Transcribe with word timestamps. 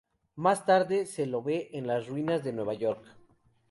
Más 0.35 0.65
tarde, 0.65 1.05
se 1.05 1.27
lo 1.27 1.43
ve 1.43 1.69
en 1.73 1.85
las 1.85 2.07
ruinas 2.07 2.43
de 2.43 2.53
Nueva 2.53 2.73
York. 2.73 3.03